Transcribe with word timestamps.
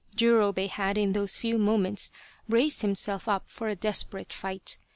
Jurobei 0.15 0.67
had 0.67 0.97
in 0.97 1.13
those 1.13 1.37
few 1.37 1.59
moments 1.59 2.09
braced 2.49 2.81
himself 2.81 3.27
up 3.27 3.47
for 3.47 3.67
a 3.67 3.75
desperate 3.75 4.33
fight. 4.33 4.79